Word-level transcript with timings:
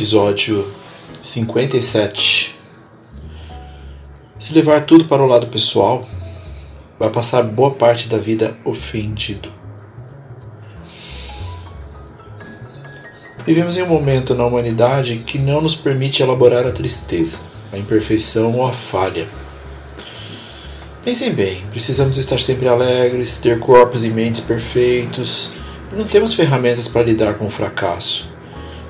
Episódio 0.00 0.66
57 1.22 2.56
Se 4.38 4.54
levar 4.54 4.86
tudo 4.86 5.04
para 5.04 5.22
o 5.22 5.26
lado 5.26 5.48
pessoal, 5.48 6.08
vai 6.98 7.10
passar 7.10 7.42
boa 7.42 7.72
parte 7.72 8.08
da 8.08 8.16
vida 8.16 8.56
ofendido. 8.64 9.52
Vivemos 13.44 13.76
em 13.76 13.82
um 13.82 13.88
momento 13.88 14.34
na 14.34 14.46
humanidade 14.46 15.18
que 15.18 15.38
não 15.38 15.60
nos 15.60 15.76
permite 15.76 16.22
elaborar 16.22 16.64
a 16.64 16.72
tristeza, 16.72 17.38
a 17.70 17.76
imperfeição 17.76 18.56
ou 18.56 18.66
a 18.66 18.72
falha. 18.72 19.28
Pensem 21.04 21.30
bem, 21.34 21.62
precisamos 21.70 22.16
estar 22.16 22.40
sempre 22.40 22.66
alegres, 22.66 23.36
ter 23.36 23.58
corpos 23.58 24.02
e 24.02 24.08
mentes 24.08 24.40
perfeitos, 24.40 25.50
e 25.92 25.94
não 25.94 26.06
temos 26.06 26.32
ferramentas 26.32 26.88
para 26.88 27.02
lidar 27.02 27.34
com 27.34 27.48
o 27.48 27.50
fracasso 27.50 28.29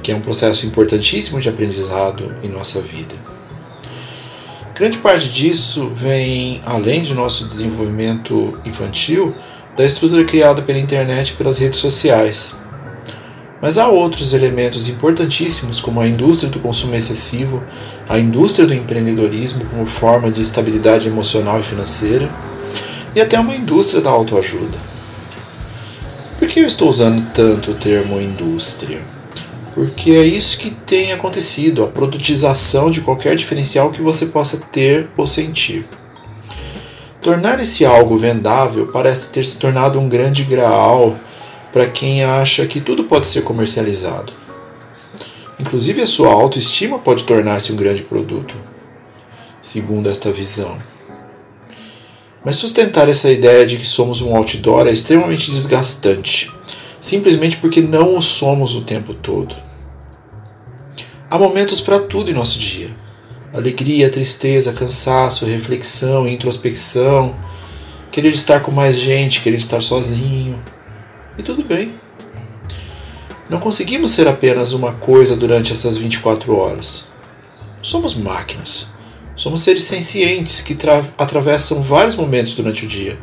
que 0.02 0.12
é 0.12 0.16
um 0.16 0.20
processo 0.20 0.66
importantíssimo 0.66 1.40
de 1.40 1.48
aprendizado 1.48 2.34
em 2.42 2.48
nossa 2.48 2.80
vida. 2.80 3.14
Grande 4.74 4.98
parte 4.98 5.28
disso 5.28 5.92
vem, 5.94 6.60
além 6.64 7.02
de 7.02 7.12
nosso 7.12 7.46
desenvolvimento 7.46 8.58
infantil, 8.64 9.34
da 9.76 9.84
estrutura 9.84 10.24
criada 10.24 10.62
pela 10.62 10.78
internet 10.78 11.30
e 11.30 11.32
pelas 11.34 11.58
redes 11.58 11.78
sociais. 11.78 12.60
Mas 13.60 13.76
há 13.76 13.88
outros 13.88 14.32
elementos 14.32 14.88
importantíssimos, 14.88 15.80
como 15.80 16.00
a 16.00 16.08
indústria 16.08 16.50
do 16.50 16.60
consumo 16.60 16.94
excessivo, 16.94 17.62
a 18.08 18.18
indústria 18.18 18.66
do 18.66 18.72
empreendedorismo 18.72 19.66
como 19.66 19.84
forma 19.84 20.30
de 20.30 20.40
estabilidade 20.40 21.06
emocional 21.08 21.60
e 21.60 21.62
financeira, 21.62 22.30
e 23.14 23.20
até 23.20 23.38
uma 23.38 23.54
indústria 23.54 24.00
da 24.00 24.08
autoajuda. 24.08 24.78
Por 26.38 26.48
que 26.48 26.60
eu 26.60 26.66
estou 26.66 26.88
usando 26.88 27.30
tanto 27.34 27.72
o 27.72 27.74
termo 27.74 28.18
indústria? 28.18 29.02
Porque 29.80 30.10
é 30.10 30.26
isso 30.26 30.58
que 30.58 30.68
tem 30.70 31.10
acontecido, 31.10 31.82
a 31.82 31.86
produtização 31.86 32.90
de 32.90 33.00
qualquer 33.00 33.34
diferencial 33.34 33.90
que 33.90 34.02
você 34.02 34.26
possa 34.26 34.58
ter 34.70 35.08
ou 35.16 35.26
sentir. 35.26 35.88
Tornar 37.22 37.58
esse 37.60 37.86
algo 37.86 38.18
vendável 38.18 38.88
parece 38.88 39.28
ter 39.28 39.42
se 39.46 39.58
tornado 39.58 39.98
um 39.98 40.06
grande 40.06 40.44
graal 40.44 41.16
para 41.72 41.86
quem 41.86 42.22
acha 42.22 42.66
que 42.66 42.78
tudo 42.78 43.04
pode 43.04 43.24
ser 43.24 43.40
comercializado. 43.40 44.34
Inclusive 45.58 46.02
a 46.02 46.06
sua 46.06 46.30
autoestima 46.30 46.98
pode 46.98 47.24
tornar-se 47.24 47.72
um 47.72 47.76
grande 47.76 48.02
produto, 48.02 48.54
segundo 49.62 50.10
esta 50.10 50.30
visão. 50.30 50.76
Mas 52.44 52.56
sustentar 52.56 53.08
essa 53.08 53.32
ideia 53.32 53.64
de 53.64 53.78
que 53.78 53.86
somos 53.86 54.20
um 54.20 54.36
outdoor 54.36 54.88
é 54.88 54.92
extremamente 54.92 55.50
desgastante 55.50 56.52
simplesmente 57.00 57.56
porque 57.56 57.80
não 57.80 58.16
o 58.16 58.22
somos 58.22 58.74
o 58.74 58.82
tempo 58.82 59.14
todo. 59.14 59.69
Há 61.30 61.38
momentos 61.38 61.80
para 61.80 62.00
tudo 62.00 62.28
em 62.28 62.34
nosso 62.34 62.58
dia: 62.58 62.90
alegria, 63.54 64.10
tristeza, 64.10 64.72
cansaço, 64.72 65.46
reflexão, 65.46 66.26
introspecção, 66.26 67.36
querer 68.10 68.30
estar 68.30 68.58
com 68.60 68.72
mais 68.72 68.96
gente, 68.96 69.40
querer 69.40 69.58
estar 69.58 69.80
sozinho. 69.80 70.58
E 71.38 71.42
tudo 71.44 71.62
bem. 71.62 71.94
Não 73.48 73.60
conseguimos 73.60 74.10
ser 74.10 74.26
apenas 74.26 74.72
uma 74.72 74.92
coisa 74.92 75.36
durante 75.36 75.72
essas 75.72 75.96
24 75.96 76.52
horas. 76.56 77.12
Somos 77.80 78.14
máquinas. 78.14 78.88
Somos 79.36 79.62
seres 79.62 79.84
sencientes 79.84 80.60
que 80.60 80.76
atravessam 81.16 81.82
vários 81.82 82.16
momentos 82.16 82.54
durante 82.54 82.84
o 82.84 82.88
dia 82.88 83.16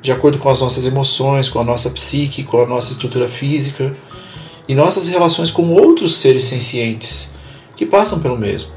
de 0.00 0.12
acordo 0.12 0.38
com 0.38 0.48
as 0.48 0.60
nossas 0.60 0.86
emoções, 0.86 1.48
com 1.48 1.58
a 1.58 1.64
nossa 1.64 1.90
psique, 1.90 2.44
com 2.44 2.62
a 2.62 2.66
nossa 2.66 2.92
estrutura 2.92 3.28
física 3.28 3.94
e 4.68 4.74
nossas 4.74 5.08
relações 5.08 5.50
com 5.50 5.72
outros 5.72 6.16
seres 6.16 6.44
sencientes 6.44 7.30
que 7.74 7.86
passam 7.86 8.20
pelo 8.20 8.36
mesmo, 8.36 8.70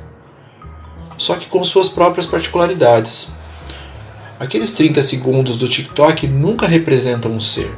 só 1.17 1.35
que 1.35 1.47
com 1.47 1.63
suas 1.63 1.89
próprias 1.89 2.25
particularidades. 2.25 3.33
Aqueles 4.39 4.73
30 4.73 5.03
segundos 5.03 5.57
do 5.57 5.67
TikTok 5.67 6.25
nunca 6.25 6.65
representam 6.65 7.31
um 7.31 7.39
ser, 7.39 7.71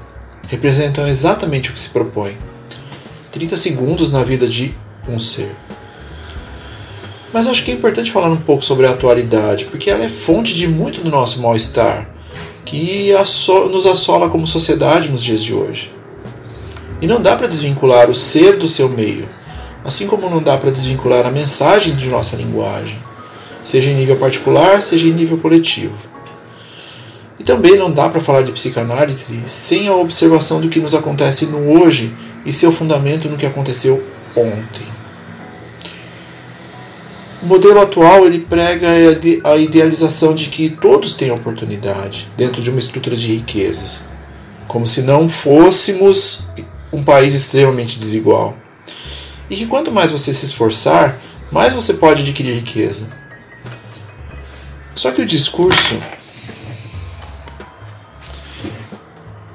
representam 0.47 1.07
exatamente 1.07 1.69
o 1.69 1.73
que 1.73 1.79
se 1.79 1.89
propõe. 1.89 2.37
30 3.31 3.57
segundos 3.57 4.11
na 4.11 4.23
vida 4.23 4.47
de 4.47 4.73
um 5.09 5.19
ser. 5.19 5.53
Mas 7.33 7.47
acho 7.47 7.65
que 7.65 7.71
é 7.71 7.73
importante 7.73 8.11
falar 8.11 8.29
um 8.29 8.37
pouco 8.37 8.63
sobre 8.63 8.85
a 8.85 8.91
atualidade, 8.91 9.65
porque 9.65 9.89
ela 9.89 10.03
é 10.03 10.07
fonte 10.07 10.53
de 10.53 10.67
muito 10.67 11.01
do 11.01 11.09
nosso 11.09 11.41
mal-estar 11.41 12.13
que 12.63 13.11
nos 13.71 13.85
assola 13.85 14.29
como 14.29 14.47
sociedade 14.47 15.09
nos 15.09 15.23
dias 15.23 15.43
de 15.43 15.53
hoje. 15.53 15.91
E 17.03 17.07
não 17.07 17.21
dá 17.21 17.35
para 17.35 17.47
desvincular 17.47 18.09
o 18.09 18.15
ser 18.15 18.55
do 18.55 18.65
seu 18.65 18.87
meio, 18.87 19.27
assim 19.83 20.07
como 20.07 20.29
não 20.29 20.41
dá 20.41 20.57
para 20.57 20.71
desvincular 20.71 21.25
a 21.25 21.29
mensagem 21.29 21.97
de 21.97 22.07
nossa 22.07 22.37
linguagem, 22.37 22.97
seja 23.61 23.89
em 23.89 23.93
nível 23.93 24.15
particular, 24.15 24.81
seja 24.81 25.09
em 25.09 25.11
nível 25.11 25.37
coletivo. 25.37 25.93
E 27.37 27.43
também 27.43 27.77
não 27.77 27.91
dá 27.91 28.07
para 28.07 28.21
falar 28.21 28.43
de 28.43 28.53
psicanálise 28.53 29.43
sem 29.47 29.89
a 29.89 29.93
observação 29.93 30.61
do 30.61 30.69
que 30.69 30.79
nos 30.79 30.95
acontece 30.95 31.47
no 31.47 31.77
hoje 31.77 32.15
e 32.45 32.53
seu 32.53 32.71
fundamento 32.71 33.27
no 33.27 33.35
que 33.35 33.45
aconteceu 33.45 34.01
ontem. 34.33 34.87
O 37.41 37.45
modelo 37.47 37.81
atual 37.81 38.25
ele 38.25 38.39
prega 38.39 38.87
a 39.43 39.57
idealização 39.57 40.33
de 40.33 40.47
que 40.47 40.69
todos 40.69 41.15
têm 41.15 41.31
oportunidade 41.31 42.31
dentro 42.37 42.61
de 42.61 42.69
uma 42.69 42.79
estrutura 42.79 43.17
de 43.17 43.27
riquezas, 43.27 44.05
como 44.69 44.87
se 44.87 45.01
não 45.01 45.27
fôssemos 45.27 46.47
um 46.93 47.03
país 47.03 47.33
extremamente 47.33 47.97
desigual. 47.97 48.55
E 49.49 49.55
que 49.55 49.65
quanto 49.65 49.91
mais 49.91 50.11
você 50.11 50.33
se 50.33 50.45
esforçar, 50.45 51.19
mais 51.51 51.73
você 51.73 51.95
pode 51.95 52.21
adquirir 52.21 52.55
riqueza. 52.55 53.09
Só 54.95 55.11
que 55.11 55.21
o 55.21 55.25
discurso 55.25 55.99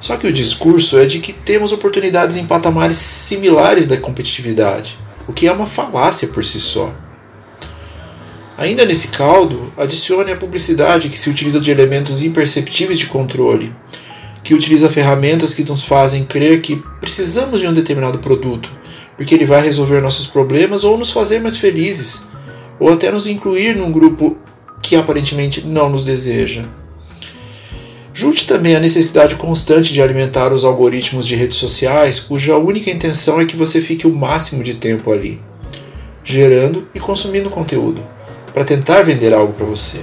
Só 0.01 0.17
que 0.17 0.27
o 0.27 0.33
discurso 0.33 0.99
é 0.99 1.05
de 1.05 1.19
que 1.19 1.35
temos 1.35 1.71
oportunidades 1.71 2.37
em 2.37 2.47
patamares 2.47 2.97
similares 2.97 3.87
da 3.87 3.99
competitividade, 3.99 4.97
o 5.27 5.35
que 5.35 5.47
é 5.47 5.53
uma 5.53 5.67
falácia 5.67 6.29
por 6.29 6.45
si 6.47 6.59
só. 6.59 6.95
Ainda 8.57 8.87
nesse 8.87 9.09
caldo, 9.09 9.71
adicione 9.77 10.33
a 10.33 10.37
publicidade 10.37 11.11
que 11.11 11.19
se 11.19 11.29
utiliza 11.29 11.61
de 11.61 11.71
elementos 11.71 12.23
imperceptíveis 12.23 12.99
de 12.99 13.07
controle, 13.07 13.71
que 14.49 14.55
utiliza 14.55 14.89
ferramentas 14.89 15.53
que 15.53 15.63
nos 15.63 15.83
fazem 15.83 16.25
crer 16.25 16.63
que 16.63 16.83
precisamos 17.03 17.61
de 17.61 17.67
um 17.67 17.73
determinado 17.75 18.19
produto, 18.19 18.71
porque 19.15 19.35
ele 19.35 19.45
vai 19.45 19.61
resolver 19.61 20.01
nossos 20.01 20.27
problemas 20.27 20.85
ou 20.85 20.97
nos 20.97 21.11
fazer 21.11 21.39
mais 21.39 21.59
felizes, 21.59 22.27
ou 22.81 22.91
até 22.91 23.11
nos 23.11 23.27
incluir 23.27 23.77
num 23.77 23.93
grupo 23.93 24.39
que 24.81 24.97
aparentemente 24.97 25.67
não 25.67 25.91
nos 25.91 26.03
deseja. 26.03 26.65
Junte 28.15 28.47
também 28.47 28.75
a 28.75 28.81
necessidade 28.81 29.35
constante 29.35 29.93
de 29.93 30.01
alimentar 30.01 30.51
os 30.51 30.65
algoritmos 30.65 31.27
de 31.27 31.35
redes 31.35 31.59
sociais, 31.59 32.19
cuja 32.19 32.57
única 32.57 32.91
intenção 32.91 33.43
é 33.43 33.45
que 33.45 33.55
você 33.55 33.83
fique 33.83 34.07
o 34.07 34.15
máximo 34.15 34.65
de 34.65 34.73
tempo 34.73 35.13
ali, 35.13 35.39
gerando 36.25 36.89
e 36.95 36.99
consumindo 36.99 37.51
conteúdo 37.51 38.03
para 38.55 38.65
tentar 38.65 39.03
vender 39.03 39.35
algo 39.35 39.53
para 39.53 39.67
você. 39.67 39.99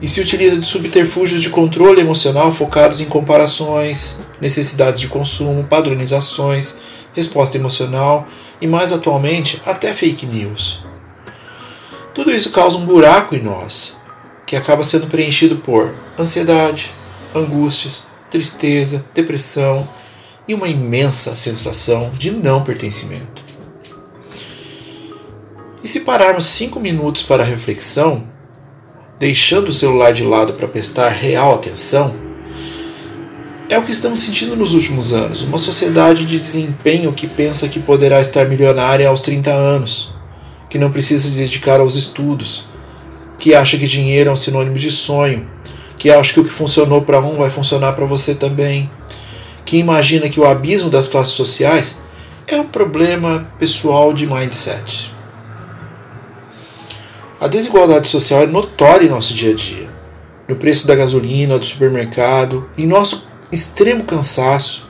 E 0.00 0.08
se 0.08 0.20
utiliza 0.20 0.58
de 0.58 0.66
subterfúgios 0.66 1.42
de 1.42 1.50
controle 1.50 2.00
emocional 2.00 2.52
focados 2.52 3.00
em 3.00 3.04
comparações, 3.04 4.20
necessidades 4.40 5.00
de 5.00 5.08
consumo, 5.08 5.64
padronizações, 5.64 6.78
resposta 7.14 7.56
emocional 7.56 8.26
e, 8.60 8.66
mais 8.66 8.92
atualmente, 8.92 9.60
até 9.64 9.92
fake 9.92 10.24
news. 10.26 10.84
Tudo 12.14 12.30
isso 12.30 12.50
causa 12.50 12.76
um 12.76 12.86
buraco 12.86 13.34
em 13.34 13.42
nós, 13.42 13.96
que 14.46 14.56
acaba 14.56 14.82
sendo 14.82 15.06
preenchido 15.06 15.56
por 15.56 15.94
ansiedade, 16.18 16.92
angústias, 17.34 18.08
tristeza, 18.30 19.04
depressão 19.14 19.86
e 20.48 20.54
uma 20.54 20.68
imensa 20.68 21.36
sensação 21.36 22.10
de 22.10 22.30
não 22.30 22.64
pertencimento. 22.64 23.44
E 25.82 25.88
se 25.88 26.00
pararmos 26.00 26.44
cinco 26.44 26.78
minutos 26.80 27.22
para 27.22 27.44
reflexão, 27.44 28.28
deixando 29.20 29.68
o 29.68 29.72
celular 29.72 30.14
de 30.14 30.24
lado 30.24 30.54
para 30.54 30.66
prestar 30.66 31.10
real 31.10 31.54
atenção, 31.54 32.14
É 33.68 33.78
o 33.78 33.84
que 33.84 33.92
estamos 33.92 34.18
sentindo 34.18 34.56
nos 34.56 34.72
últimos 34.72 35.12
anos, 35.12 35.42
uma 35.42 35.56
sociedade 35.56 36.24
de 36.24 36.36
desempenho 36.36 37.12
que 37.12 37.28
pensa 37.28 37.68
que 37.68 37.78
poderá 37.78 38.20
estar 38.20 38.44
milionária 38.48 39.08
aos 39.08 39.20
30 39.20 39.52
anos, 39.52 40.12
que 40.68 40.76
não 40.76 40.90
precisa 40.90 41.28
se 41.28 41.38
dedicar 41.38 41.78
aos 41.78 41.94
estudos, 41.94 42.64
que 43.38 43.54
acha 43.54 43.78
que 43.78 43.86
dinheiro 43.86 44.28
é 44.28 44.32
um 44.32 44.36
sinônimo 44.36 44.76
de 44.76 44.90
sonho, 44.90 45.46
que 45.96 46.10
acha 46.10 46.32
que 46.32 46.40
o 46.40 46.44
que 46.44 46.50
funcionou 46.50 47.02
para 47.02 47.20
um 47.20 47.36
vai 47.36 47.48
funcionar 47.48 47.92
para 47.92 48.06
você 48.06 48.34
também, 48.34 48.90
que 49.64 49.76
imagina 49.76 50.28
que 50.28 50.40
o 50.40 50.46
abismo 50.46 50.90
das 50.90 51.06
classes 51.06 51.34
sociais 51.34 52.00
é 52.48 52.56
um 52.56 52.66
problema 52.66 53.48
pessoal 53.56 54.12
de 54.12 54.26
mindset. 54.26 55.12
A 57.40 57.48
desigualdade 57.48 58.06
social 58.06 58.42
é 58.42 58.46
notória 58.46 59.06
em 59.06 59.08
nosso 59.08 59.32
dia 59.32 59.52
a 59.52 59.54
dia, 59.54 59.88
no 60.46 60.56
preço 60.56 60.86
da 60.86 60.94
gasolina, 60.94 61.58
do 61.58 61.64
supermercado, 61.64 62.68
em 62.76 62.86
nosso 62.86 63.26
extremo 63.50 64.04
cansaço, 64.04 64.86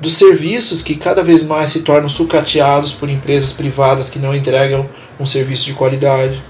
dos 0.00 0.14
serviços 0.14 0.82
que 0.82 0.94
cada 0.94 1.20
vez 1.20 1.42
mais 1.42 1.70
se 1.70 1.82
tornam 1.82 2.08
sucateados 2.08 2.92
por 2.92 3.10
empresas 3.10 3.52
privadas 3.54 4.08
que 4.08 4.20
não 4.20 4.32
entregam 4.32 4.88
um 5.18 5.26
serviço 5.26 5.64
de 5.64 5.72
qualidade. 5.72 6.40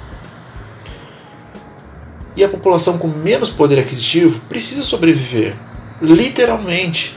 E 2.37 2.45
a 2.45 2.49
população 2.49 2.99
com 2.99 3.09
menos 3.09 3.49
poder 3.49 3.79
aquisitivo 3.79 4.41
precisa 4.47 4.83
sobreviver, 4.83 5.57
literalmente. 6.03 7.17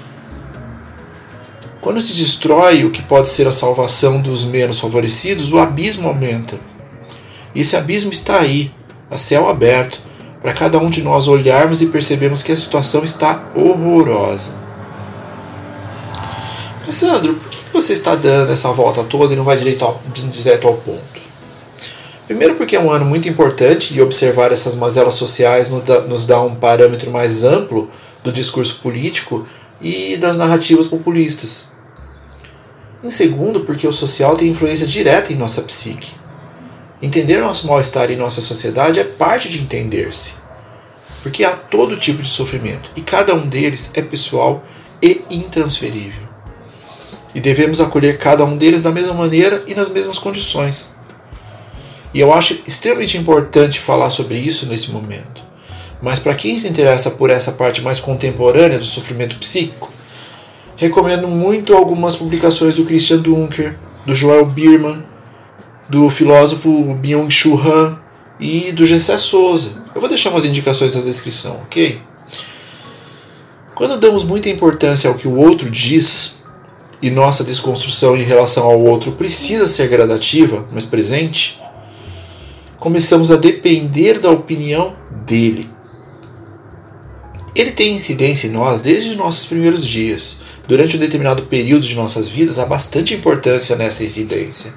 Quando 1.82 2.00
se 2.00 2.14
destrói 2.14 2.86
o 2.86 2.92
que 2.92 3.02
pode 3.02 3.28
ser 3.28 3.50
a 3.50 3.52
salvação 3.52 4.22
dos 4.22 4.46
menos 4.46 4.80
favorecidos, 4.80 5.52
o 5.52 5.60
abismo 5.60 6.08
aumenta. 6.08 6.58
Esse 7.60 7.76
abismo 7.76 8.12
está 8.12 8.40
aí, 8.40 8.72
a 9.10 9.18
céu 9.18 9.50
aberto, 9.50 10.00
para 10.44 10.54
cada 10.54 10.78
um 10.78 10.92
de 10.92 11.02
nós 11.02 11.28
olharmos 11.28 11.82
e 11.82 11.88
percebermos 11.88 12.44
que 12.44 12.52
a 12.52 12.56
situação 12.56 13.04
está 13.04 13.50
horrorosa. 13.56 14.52
Mas 16.86 16.94
Sandro, 16.94 17.34
por 17.34 17.50
que 17.50 17.58
você 17.74 17.94
está 17.94 18.14
dando 18.14 18.52
essa 18.52 18.72
volta 18.72 19.04
toda 19.04 19.34
e 19.34 19.36
não 19.36 19.44
vai 19.44 19.58
direto 19.58 19.86
ao, 19.86 20.00
direto 20.32 20.68
ao 20.68 20.76
ponto? 20.76 21.02
Primeiro, 22.28 22.54
porque 22.54 22.76
é 22.76 22.80
um 22.80 22.92
ano 22.92 23.06
muito 23.06 23.28
importante 23.28 23.92
e 23.92 24.02
observar 24.04 24.52
essas 24.52 24.76
mazelas 24.76 25.16
sociais 25.16 25.72
nos 26.08 26.28
dá 26.28 26.40
um 26.40 26.54
parâmetro 26.54 27.10
mais 27.10 27.44
amplo 27.44 27.90
do 28.24 28.32
discurso 28.32 28.82
político 28.84 29.48
e 29.82 30.16
das 30.18 30.38
narrativas 30.38 30.86
populistas. 30.86 31.72
Em 33.04 33.10
segundo, 33.10 33.62
porque 33.62 33.88
o 33.88 33.94
social 33.94 34.36
tem 34.36 34.50
influência 34.50 34.86
direta 34.86 35.34
em 35.34 35.36
nossa 35.36 35.64
psique. 35.64 36.27
Entender 37.00 37.40
nosso 37.42 37.68
mal-estar 37.68 38.10
em 38.10 38.16
nossa 38.16 38.42
sociedade 38.42 39.00
é 39.00 39.04
parte 39.04 39.50
de 39.50 39.60
entender-se. 39.60 40.34
Porque 41.22 41.44
há 41.44 41.52
todo 41.52 41.96
tipo 41.96 42.24
de 42.24 42.30
sofrimento 42.30 42.90
e 42.96 43.02
cada 43.02 43.36
um 43.36 43.48
deles 43.48 43.92
é 43.94 44.02
pessoal 44.02 44.64
e 45.02 45.22
intransferível. 45.30 46.28
E 47.36 47.40
devemos 47.40 47.80
acolher 47.80 48.18
cada 48.18 48.44
um 48.44 48.58
deles 48.58 48.82
da 48.82 48.92
mesma 48.92 49.14
maneira 49.14 49.64
e 49.68 49.76
nas 49.76 49.90
mesmas 49.90 50.18
condições. 50.18 50.96
E 52.14 52.20
eu 52.20 52.34
acho 52.34 52.62
extremamente 52.66 53.16
importante 53.16 53.80
falar 53.80 54.10
sobre 54.10 54.36
isso 54.36 54.66
nesse 54.66 54.92
momento. 54.92 55.44
Mas 56.02 56.18
para 56.18 56.34
quem 56.34 56.58
se 56.58 56.68
interessa 56.68 57.12
por 57.12 57.30
essa 57.30 57.52
parte 57.52 57.82
mais 57.82 58.00
contemporânea 58.00 58.80
do 58.80 58.86
sofrimento 58.86 59.38
psíquico, 59.38 59.92
recomendo 60.76 61.28
muito 61.28 61.76
algumas 61.76 62.16
publicações 62.16 62.74
do 62.74 62.86
Christian 62.86 63.20
Dunker, 63.20 63.78
do 64.04 64.16
Joel 64.16 64.48
Bierman 64.48 65.04
do 65.90 66.10
filósofo 66.10 66.96
Byung-Chul 66.96 67.62
Han 67.62 68.00
e 68.40 68.72
do 68.72 68.86
Gessé 68.86 69.18
Souza. 69.18 69.84
Eu 69.94 70.02
vou 70.02 70.10
deixar 70.10 70.30
umas 70.30 70.46
indicações 70.46 70.96
na 70.96 71.02
descrição, 71.02 71.62
ok? 71.64 72.02
Quando 73.74 74.00
damos 74.00 74.24
muita 74.24 74.50
importância 74.50 75.10
ao 75.10 75.16
que 75.16 75.28
o 75.28 75.36
outro 75.36 75.70
diz, 75.70 76.38
e 77.02 77.10
nossa 77.10 77.44
desconstrução 77.44 78.18
em 78.18 78.24
relação 78.24 78.66
ao 78.66 78.80
outro 78.80 79.12
precisa 79.12 79.68
ser 79.68 79.88
gradativa, 79.88 80.66
mas 80.72 80.86
presente, 80.86 81.62
começamos 82.80 83.32
a 83.32 83.36
depender 83.36 84.20
da 84.20 84.32
opinião 84.32 84.96
dele. 85.26 85.70
Ele 87.56 87.72
tem 87.72 87.96
incidência 87.96 88.48
em 88.48 88.52
nós 88.52 88.80
desde 88.80 89.16
nossos 89.16 89.46
primeiros 89.46 89.86
dias. 89.86 90.42
Durante 90.68 90.98
um 90.98 91.00
determinado 91.00 91.44
período 91.44 91.88
de 91.88 91.96
nossas 91.96 92.28
vidas, 92.28 92.60
há 92.60 92.66
bastante 92.66 93.14
importância 93.14 93.76
nessa 93.76 94.04
incidência. 94.04 94.74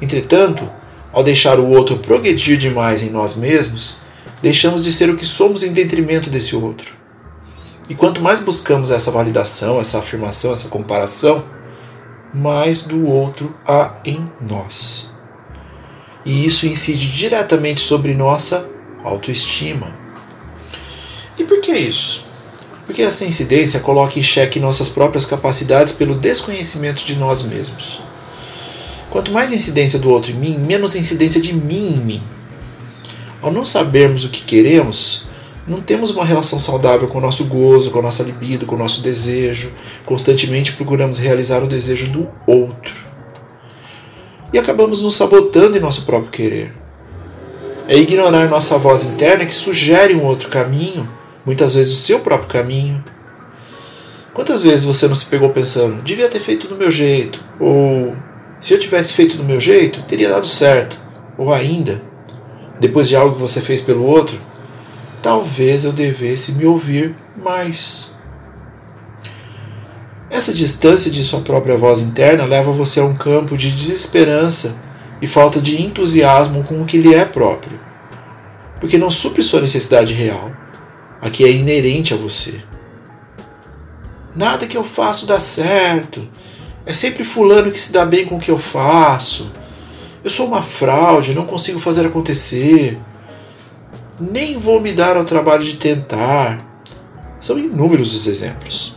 Entretanto, 0.00 0.70
ao 1.12 1.22
deixar 1.22 1.58
o 1.58 1.68
outro 1.68 1.96
progredir 1.98 2.58
demais 2.58 3.02
em 3.02 3.10
nós 3.10 3.36
mesmos, 3.36 3.98
deixamos 4.42 4.84
de 4.84 4.92
ser 4.92 5.08
o 5.08 5.16
que 5.16 5.24
somos 5.24 5.62
em 5.62 5.72
detrimento 5.72 6.28
desse 6.28 6.54
outro. 6.54 6.94
E 7.88 7.94
quanto 7.94 8.20
mais 8.20 8.40
buscamos 8.40 8.90
essa 8.90 9.10
validação, 9.10 9.80
essa 9.80 9.98
afirmação, 9.98 10.52
essa 10.52 10.68
comparação, 10.68 11.44
mais 12.34 12.82
do 12.82 13.06
outro 13.06 13.56
há 13.66 13.96
em 14.04 14.24
nós. 14.40 15.10
E 16.24 16.44
isso 16.44 16.66
incide 16.66 17.10
diretamente 17.10 17.80
sobre 17.80 18.12
nossa 18.12 18.68
autoestima. 19.04 19.96
E 21.38 21.44
por 21.44 21.60
que 21.60 21.72
isso? 21.72 22.24
Porque 22.84 23.02
essa 23.02 23.24
incidência 23.24 23.80
coloca 23.80 24.18
em 24.18 24.22
xeque 24.22 24.58
nossas 24.58 24.88
próprias 24.88 25.24
capacidades 25.24 25.92
pelo 25.92 26.14
desconhecimento 26.14 27.04
de 27.04 27.16
nós 27.16 27.42
mesmos. 27.42 28.00
Quanto 29.16 29.32
mais 29.32 29.50
incidência 29.50 29.98
do 29.98 30.10
outro 30.10 30.30
em 30.30 30.34
mim, 30.34 30.58
menos 30.58 30.94
incidência 30.94 31.40
de 31.40 31.50
mim 31.50 31.94
em 31.94 32.04
mim. 32.04 32.22
Ao 33.40 33.50
não 33.50 33.64
sabermos 33.64 34.26
o 34.26 34.28
que 34.28 34.44
queremos, 34.44 35.26
não 35.66 35.80
temos 35.80 36.10
uma 36.10 36.22
relação 36.22 36.58
saudável 36.58 37.08
com 37.08 37.16
o 37.16 37.20
nosso 37.22 37.46
gozo, 37.46 37.90
com 37.90 38.00
a 38.00 38.02
nossa 38.02 38.22
libido, 38.22 38.66
com 38.66 38.74
o 38.74 38.78
nosso 38.78 39.00
desejo. 39.00 39.72
Constantemente 40.04 40.72
procuramos 40.72 41.16
realizar 41.16 41.64
o 41.64 41.66
desejo 41.66 42.08
do 42.08 42.28
outro. 42.46 42.92
E 44.52 44.58
acabamos 44.58 45.00
nos 45.00 45.14
sabotando 45.14 45.78
em 45.78 45.80
nosso 45.80 46.04
próprio 46.04 46.30
querer. 46.30 46.74
É 47.88 47.96
ignorar 47.96 48.50
nossa 48.50 48.76
voz 48.76 49.04
interna 49.04 49.46
que 49.46 49.54
sugere 49.54 50.14
um 50.14 50.24
outro 50.24 50.50
caminho, 50.50 51.08
muitas 51.42 51.72
vezes 51.72 51.94
o 51.94 52.02
seu 52.02 52.20
próprio 52.20 52.50
caminho. 52.50 53.02
Quantas 54.34 54.60
vezes 54.60 54.84
você 54.84 55.08
não 55.08 55.14
se 55.14 55.24
pegou 55.24 55.48
pensando, 55.48 56.02
devia 56.02 56.28
ter 56.28 56.40
feito 56.40 56.68
do 56.68 56.76
meu 56.76 56.90
jeito? 56.90 57.42
Ou 57.58 58.14
se 58.60 58.72
eu 58.74 58.80
tivesse 58.80 59.12
feito 59.12 59.36
do 59.36 59.44
meu 59.44 59.60
jeito, 59.60 60.02
teria 60.02 60.28
dado 60.28 60.46
certo. 60.46 60.98
Ou 61.38 61.52
ainda, 61.52 62.02
depois 62.80 63.08
de 63.08 63.16
algo 63.16 63.34
que 63.34 63.40
você 63.40 63.60
fez 63.60 63.80
pelo 63.80 64.04
outro, 64.04 64.38
talvez 65.22 65.84
eu 65.84 65.92
devesse 65.92 66.52
me 66.52 66.64
ouvir 66.64 67.14
mais. 67.36 68.16
Essa 70.30 70.52
distância 70.52 71.10
de 71.10 71.22
sua 71.22 71.40
própria 71.40 71.76
voz 71.76 72.00
interna 72.00 72.44
leva 72.44 72.72
você 72.72 73.00
a 73.00 73.04
um 73.04 73.14
campo 73.14 73.56
de 73.56 73.70
desesperança 73.70 74.76
e 75.20 75.26
falta 75.26 75.60
de 75.60 75.80
entusiasmo 75.80 76.64
com 76.64 76.82
o 76.82 76.84
que 76.84 76.98
lhe 76.98 77.14
é 77.14 77.24
próprio, 77.24 77.78
porque 78.80 78.98
não 78.98 79.10
supre 79.10 79.42
sua 79.42 79.60
necessidade 79.60 80.12
real, 80.12 80.50
a 81.20 81.30
que 81.30 81.44
é 81.44 81.50
inerente 81.50 82.12
a 82.12 82.16
você. 82.16 82.60
Nada 84.34 84.66
que 84.66 84.76
eu 84.76 84.84
faço 84.84 85.24
dá 85.26 85.40
certo, 85.40 86.28
é 86.86 86.92
sempre 86.92 87.24
fulano 87.24 87.72
que 87.72 87.80
se 87.80 87.92
dá 87.92 88.04
bem 88.04 88.24
com 88.24 88.36
o 88.36 88.40
que 88.40 88.50
eu 88.50 88.58
faço. 88.58 89.50
Eu 90.22 90.30
sou 90.30 90.46
uma 90.46 90.62
fraude, 90.62 91.34
não 91.34 91.44
consigo 91.44 91.80
fazer 91.80 92.06
acontecer. 92.06 92.98
Nem 94.20 94.56
vou 94.56 94.80
me 94.80 94.92
dar 94.92 95.16
ao 95.16 95.24
trabalho 95.24 95.64
de 95.64 95.76
tentar. 95.76 96.64
São 97.40 97.58
inúmeros 97.58 98.14
os 98.14 98.28
exemplos. 98.28 98.96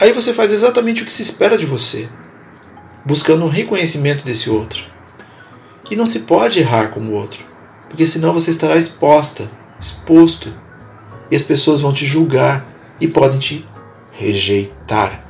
Aí 0.00 0.12
você 0.12 0.32
faz 0.32 0.50
exatamente 0.50 1.02
o 1.02 1.06
que 1.06 1.12
se 1.12 1.22
espera 1.22 1.56
de 1.56 1.66
você, 1.66 2.08
buscando 3.04 3.44
um 3.44 3.48
reconhecimento 3.48 4.24
desse 4.24 4.48
outro. 4.48 4.82
E 5.90 5.96
não 5.96 6.06
se 6.06 6.20
pode 6.20 6.58
errar 6.58 6.88
com 6.88 7.00
o 7.00 7.12
outro, 7.12 7.44
porque 7.88 8.06
senão 8.06 8.32
você 8.32 8.50
estará 8.50 8.76
exposta, 8.76 9.50
exposto, 9.78 10.52
e 11.30 11.36
as 11.36 11.42
pessoas 11.42 11.80
vão 11.80 11.92
te 11.92 12.04
julgar 12.04 12.66
e 13.00 13.06
podem 13.06 13.38
te 13.38 13.66
rejeitar. 14.12 15.23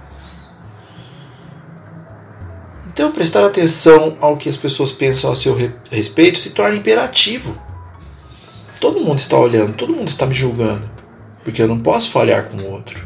Então, 2.94 3.10
prestar 3.10 3.44
atenção 3.44 4.16
ao 4.20 4.36
que 4.36 4.48
as 4.48 4.56
pessoas 4.56 4.92
pensam 4.92 5.32
a 5.32 5.34
seu 5.34 5.58
respeito 5.90 6.38
se 6.38 6.50
torna 6.50 6.76
imperativo. 6.76 7.58
Todo 8.80 9.00
mundo 9.00 9.18
está 9.18 9.36
olhando, 9.36 9.74
todo 9.74 9.92
mundo 9.92 10.06
está 10.06 10.24
me 10.24 10.32
julgando, 10.32 10.88
porque 11.42 11.60
eu 11.60 11.66
não 11.66 11.80
posso 11.80 12.12
falhar 12.12 12.44
com 12.44 12.56
o 12.58 12.70
outro. 12.70 13.04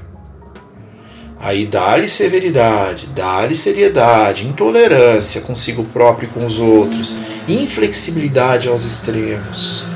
Aí 1.40 1.64
dá-lhe 1.64 2.06
severidade, 2.06 3.06
dá-lhe 3.14 3.56
seriedade, 3.56 4.46
intolerância 4.46 5.40
consigo 5.40 5.82
próprio 5.84 6.28
e 6.28 6.32
com 6.32 6.44
os 6.44 6.58
outros, 6.58 7.16
inflexibilidade 7.48 8.68
aos 8.68 8.84
extremos. 8.84 9.86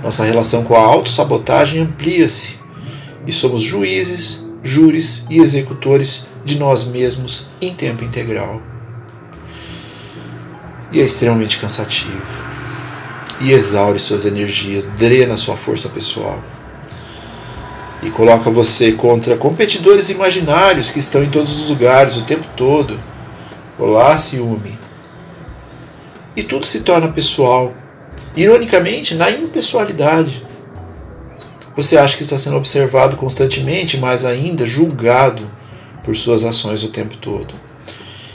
Nossa 0.00 0.22
relação 0.22 0.62
com 0.62 0.76
a 0.76 0.80
autossabotagem 0.80 1.82
amplia-se 1.82 2.60
e 3.26 3.32
somos 3.32 3.62
juízes, 3.62 4.44
júris 4.64 5.26
e 5.28 5.38
executores 5.38 6.28
de 6.44 6.58
nós 6.58 6.84
mesmos 6.84 7.48
em 7.60 7.74
tempo 7.74 8.02
integral. 8.02 8.62
E 10.90 11.00
é 11.00 11.04
extremamente 11.04 11.58
cansativo. 11.58 12.22
E 13.40 13.52
exaure 13.52 13.98
suas 13.98 14.24
energias, 14.24 14.86
drena 14.86 15.36
sua 15.36 15.56
força 15.56 15.88
pessoal. 15.90 16.42
e 18.02 18.10
coloca 18.10 18.50
você 18.50 18.92
contra 18.92 19.34
competidores 19.34 20.10
imaginários 20.10 20.90
que 20.90 20.98
estão 20.98 21.24
em 21.24 21.30
todos 21.30 21.58
os 21.58 21.70
lugares 21.70 22.16
o 22.16 22.22
tempo 22.22 22.46
todo. 22.54 23.00
Olá, 23.78 24.16
ciúme. 24.18 24.78
E 26.36 26.42
tudo 26.42 26.66
se 26.66 26.82
torna 26.82 27.08
pessoal. 27.08 27.72
Ironicamente, 28.36 29.14
na 29.14 29.30
impessoalidade. 29.30 30.43
Você 31.76 31.98
acha 31.98 32.16
que 32.16 32.22
está 32.22 32.38
sendo 32.38 32.56
observado 32.56 33.16
constantemente, 33.16 33.96
mas 33.96 34.24
ainda 34.24 34.64
julgado 34.64 35.50
por 36.04 36.14
suas 36.14 36.44
ações 36.44 36.84
o 36.84 36.88
tempo 36.88 37.16
todo. 37.16 37.54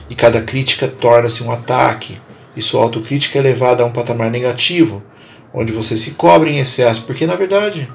E 0.09 0.15
cada 0.15 0.41
crítica 0.41 0.87
torna-se 0.87 1.41
um 1.41 1.51
ataque, 1.51 2.19
e 2.55 2.61
sua 2.61 2.81
autocrítica 2.83 3.39
é 3.39 3.41
levada 3.41 3.81
a 3.81 3.85
um 3.85 3.91
patamar 3.91 4.29
negativo, 4.29 5.01
onde 5.53 5.71
você 5.71 5.95
se 5.95 6.11
cobre 6.11 6.51
em 6.51 6.59
excesso, 6.59 7.05
porque 7.05 7.25
na 7.25 7.35
verdade 7.35 7.89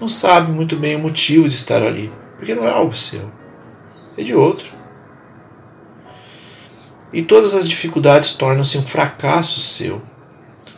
não 0.00 0.08
sabe 0.08 0.50
muito 0.50 0.74
bem 0.74 0.96
o 0.96 1.00
motivo 1.00 1.48
de 1.48 1.54
estar 1.54 1.82
ali, 1.82 2.10
porque 2.36 2.54
não 2.54 2.66
é 2.66 2.70
algo 2.70 2.94
seu, 2.94 3.30
é 4.16 4.22
de 4.22 4.34
outro. 4.34 4.66
E 7.12 7.22
todas 7.22 7.54
as 7.54 7.68
dificuldades 7.68 8.32
tornam-se 8.32 8.76
um 8.76 8.82
fracasso 8.82 9.60
seu, 9.60 10.02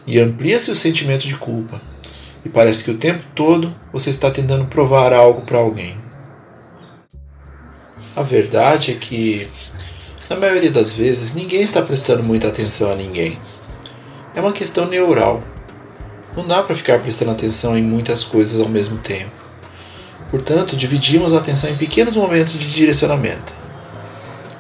e 0.07 0.19
amplia-se 0.19 0.71
o 0.71 0.77
sentimento 0.77 1.27
de 1.27 1.37
culpa 1.37 1.90
e 2.45 2.49
parece 2.49 2.85
que 2.85 2.91
o 2.91 2.97
tempo 2.97 3.25
todo 3.35 3.75
você 3.93 4.11
está 4.11 4.31
tentando 4.31 4.65
provar 4.67 5.13
algo 5.13 5.43
para 5.43 5.59
alguém. 5.59 5.97
A 8.17 8.23
verdade 8.23 8.93
é 8.93 8.95
que, 8.95 9.49
na 10.29 10.37
maioria 10.37 10.71
das 10.71 10.93
vezes, 10.93 11.35
ninguém 11.35 11.63
está 11.63 11.81
prestando 11.81 12.23
muita 12.23 12.49
atenção 12.49 12.91
a 12.91 12.97
ninguém. 12.97 13.39
É 14.35 14.41
uma 14.41 14.53
questão 14.53 14.87
neural. 14.87 15.43
Não 16.37 16.47
dá 16.47 16.63
para 16.63 16.77
ficar 16.77 16.99
prestando 17.01 17.33
atenção 17.33 17.77
em 17.77 17.83
muitas 17.83 18.23
coisas 18.25 18.61
ao 18.61 18.69
mesmo 18.69 18.99
tempo. 18.99 19.33
Portanto, 20.31 20.77
dividimos 20.77 21.35
a 21.35 21.39
atenção 21.39 21.69
em 21.71 21.77
pequenos 21.77 22.15
momentos 22.15 22.55
de 22.55 22.73
direcionamento. 22.73 23.53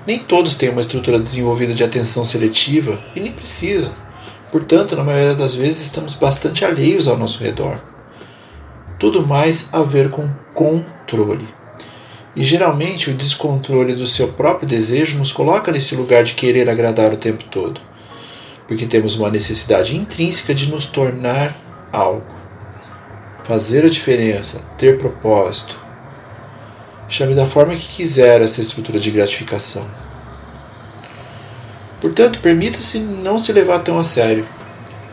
Nem 0.06 0.18
todos 0.18 0.56
têm 0.56 0.70
uma 0.70 0.80
estrutura 0.80 1.18
desenvolvida 1.18 1.72
de 1.72 1.84
atenção 1.84 2.24
seletiva 2.24 3.02
e 3.14 3.20
nem 3.20 3.32
precisam. 3.32 3.92
Portanto, 4.50 4.96
na 4.96 5.04
maioria 5.04 5.34
das 5.34 5.54
vezes 5.54 5.84
estamos 5.84 6.14
bastante 6.14 6.64
alheios 6.64 7.06
ao 7.06 7.16
nosso 7.16 7.42
redor. 7.42 7.78
Tudo 8.98 9.26
mais 9.26 9.68
a 9.72 9.82
ver 9.82 10.10
com 10.10 10.28
controle. 10.52 11.48
E 12.34 12.44
geralmente 12.44 13.10
o 13.10 13.14
descontrole 13.14 13.94
do 13.94 14.06
seu 14.06 14.32
próprio 14.32 14.68
desejo 14.68 15.18
nos 15.18 15.32
coloca 15.32 15.72
nesse 15.72 15.94
lugar 15.94 16.24
de 16.24 16.34
querer 16.34 16.68
agradar 16.68 17.12
o 17.12 17.16
tempo 17.16 17.44
todo, 17.44 17.80
porque 18.68 18.86
temos 18.86 19.16
uma 19.16 19.30
necessidade 19.30 19.96
intrínseca 19.96 20.54
de 20.54 20.70
nos 20.70 20.86
tornar 20.86 21.56
algo, 21.92 22.34
fazer 23.44 23.84
a 23.84 23.88
diferença, 23.88 24.64
ter 24.76 24.98
propósito. 24.98 25.78
Chame 27.08 27.34
da 27.34 27.46
forma 27.46 27.74
que 27.74 27.88
quiser 27.88 28.40
essa 28.40 28.60
estrutura 28.60 29.00
de 29.00 29.10
gratificação. 29.10 29.88
Portanto, 32.00 32.40
permita-se 32.40 32.98
não 32.98 33.38
se 33.38 33.52
levar 33.52 33.80
tão 33.80 33.98
a 33.98 34.04
sério. 34.04 34.46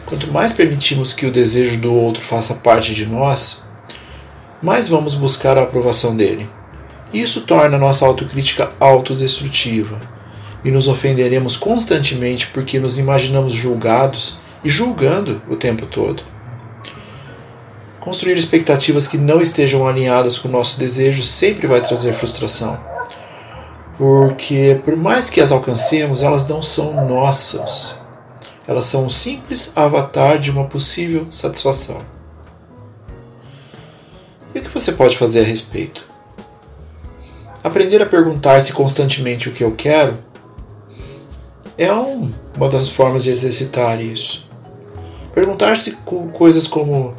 Quanto 0.06 0.32
mais 0.32 0.54
permitimos 0.54 1.12
que 1.12 1.26
o 1.26 1.32
desejo 1.32 1.78
do 1.78 1.94
outro 1.94 2.24
faça 2.24 2.56
parte 2.56 2.96
de 2.96 3.06
nós, 3.06 3.64
mais 4.62 4.88
vamos 4.88 5.14
buscar 5.14 5.58
a 5.58 5.64
aprovação 5.64 6.16
dele. 6.16 6.50
Isso 7.14 7.42
torna 7.42 7.78
nossa 7.78 8.06
autocrítica 8.06 8.72
autodestrutiva 8.80 10.00
e 10.64 10.72
nos 10.72 10.88
ofenderemos 10.88 11.58
constantemente 11.58 12.48
porque 12.48 12.80
nos 12.80 12.98
imaginamos 12.98 13.54
julgados 13.54 14.40
e 14.64 14.70
julgando 14.70 15.42
o 15.50 15.56
tempo 15.56 15.86
todo. 15.86 16.24
Construir 18.00 18.38
expectativas 18.38 19.08
que 19.08 19.18
não 19.18 19.42
estejam 19.42 19.86
alinhadas 19.86 20.38
com 20.38 20.48
o 20.48 20.52
nosso 20.52 20.80
desejo 20.80 21.22
sempre 21.22 21.68
vai 21.68 21.82
trazer 21.82 22.14
frustração 22.14 22.97
porque 23.98 24.80
por 24.86 24.96
mais 24.96 25.30
que 25.30 25.42
as 25.42 25.52
alcancemos, 25.52 26.22
elas 26.22 26.48
não 26.48 26.62
são 26.62 27.08
nossas. 27.08 28.00
Elas 28.68 28.86
são 28.86 29.06
um 29.06 29.10
simples 29.10 29.72
avatar 29.76 30.38
de 30.38 30.52
uma 30.52 30.66
possível 30.66 31.28
satisfação. 31.32 32.02
E 34.54 34.60
o 34.60 34.62
que 34.62 34.70
você 34.70 34.92
pode 34.92 35.18
fazer 35.18 35.42
a 35.42 35.44
respeito? 35.44 36.04
Aprender 37.64 38.02
a 38.02 38.06
perguntar-se 38.06 38.72
constantemente 38.72 39.50
o 39.50 39.52
que 39.52 39.64
eu 39.64 39.74
quero 39.76 40.18
é 41.78 41.92
um, 41.92 42.30
uma 42.56 42.70
das 42.70 42.88
formas 42.88 43.24
de 43.24 43.30
exercitar 43.30 44.00
isso. 44.02 44.48
Perguntar-se 45.34 45.98
coisas 46.34 46.68
como: 46.68 47.14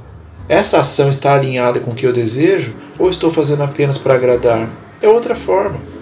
essa 0.48 0.80
ação 0.80 1.10
está 1.10 1.34
alinhada 1.34 1.80
com 1.80 1.90
o 1.90 1.94
que 1.94 2.06
eu 2.06 2.12
desejo 2.12 2.74
ou 2.98 3.10
estou 3.10 3.32
fazendo 3.32 3.62
apenas 3.62 3.98
para 3.98 4.14
agradar? 4.14 4.68
É 5.00 5.08
outra 5.08 5.34
forma. 5.34 5.97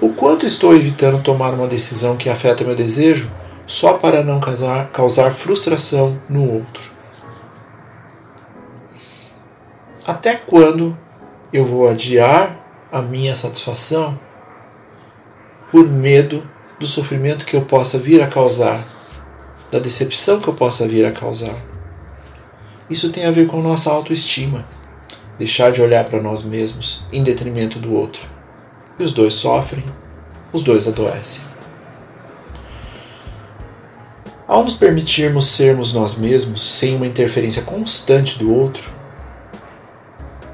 O 0.00 0.08
quanto 0.08 0.46
estou 0.46 0.74
evitando 0.74 1.22
tomar 1.22 1.52
uma 1.52 1.66
decisão 1.66 2.16
que 2.16 2.30
afeta 2.30 2.64
meu 2.64 2.74
desejo 2.74 3.30
só 3.66 3.98
para 3.98 4.24
não 4.24 4.40
causar, 4.40 4.88
causar 4.88 5.34
frustração 5.34 6.18
no 6.26 6.54
outro? 6.54 6.90
Até 10.06 10.36
quando 10.36 10.96
eu 11.52 11.66
vou 11.66 11.86
adiar 11.86 12.56
a 12.90 13.02
minha 13.02 13.36
satisfação 13.36 14.18
por 15.70 15.86
medo 15.86 16.48
do 16.78 16.86
sofrimento 16.86 17.44
que 17.44 17.54
eu 17.54 17.62
possa 17.62 17.98
vir 17.98 18.22
a 18.22 18.26
causar, 18.26 18.82
da 19.70 19.78
decepção 19.78 20.40
que 20.40 20.48
eu 20.48 20.54
possa 20.54 20.88
vir 20.88 21.04
a 21.04 21.12
causar? 21.12 21.54
Isso 22.88 23.10
tem 23.10 23.26
a 23.26 23.30
ver 23.30 23.46
com 23.48 23.60
nossa 23.60 23.90
autoestima, 23.92 24.64
deixar 25.38 25.70
de 25.70 25.82
olhar 25.82 26.06
para 26.06 26.22
nós 26.22 26.42
mesmos 26.42 27.04
em 27.12 27.22
detrimento 27.22 27.78
do 27.78 27.94
outro 27.94 28.39
e 29.02 29.06
os 29.06 29.12
dois 29.12 29.34
sofrem, 29.34 29.84
os 30.52 30.62
dois 30.62 30.86
adoecem. 30.86 31.42
Ao 34.46 34.64
nos 34.64 34.74
permitirmos 34.74 35.46
sermos 35.46 35.92
nós 35.92 36.16
mesmos 36.16 36.60
sem 36.60 36.96
uma 36.96 37.06
interferência 37.06 37.62
constante 37.62 38.38
do 38.38 38.52
outro, 38.52 38.82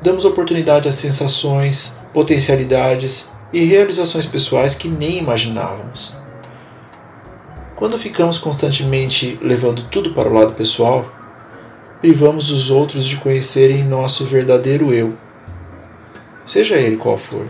damos 0.02 0.26
oportunidade 0.26 0.86
a 0.86 0.92
sensações, 0.92 1.94
potencialidades 2.12 3.30
e 3.52 3.64
realizações 3.64 4.26
pessoais 4.26 4.74
que 4.74 4.86
nem 4.86 5.16
imaginávamos. 5.16 6.12
Quando 7.74 7.98
ficamos 7.98 8.36
constantemente 8.36 9.38
levando 9.42 9.88
tudo 9.90 10.12
para 10.12 10.28
o 10.28 10.32
lado 10.32 10.52
pessoal, 10.52 11.10
privamos 12.00 12.50
os 12.50 12.70
outros 12.70 13.06
de 13.06 13.16
conhecerem 13.16 13.82
nosso 13.82 14.26
verdadeiro 14.26 14.92
eu, 14.92 15.16
seja 16.44 16.76
ele 16.76 16.96
qual 16.96 17.16
for. 17.16 17.46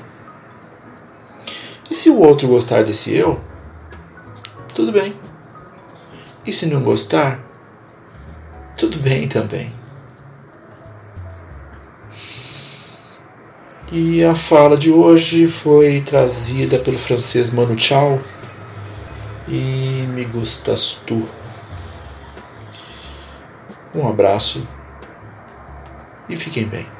Se 1.96 2.10
o 2.10 2.18
outro 2.18 2.46
gostar 2.46 2.84
desse 2.84 3.16
eu, 3.16 3.40
tudo 4.74 4.92
bem. 4.92 5.18
E 6.46 6.52
se 6.52 6.66
não 6.66 6.82
gostar, 6.82 7.40
tudo 8.76 8.98
bem 8.98 9.26
também. 9.26 9.72
E 13.90 14.22
a 14.22 14.34
fala 14.34 14.76
de 14.76 14.92
hoje 14.92 15.48
foi 15.48 16.02
trazida 16.02 16.78
pelo 16.80 16.98
francês 16.98 17.48
Manu 17.48 17.78
Chao 17.78 18.20
e 19.48 20.06
me 20.12 20.26
gustas 20.26 20.98
tu. 21.06 21.26
Um 23.94 24.06
abraço 24.06 24.68
e 26.28 26.36
fiquem 26.36 26.66
bem. 26.66 26.95